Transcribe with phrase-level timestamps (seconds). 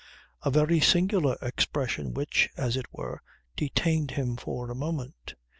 [0.41, 3.21] A very singular expression which, as it were,
[3.55, 5.35] detained him for a moment.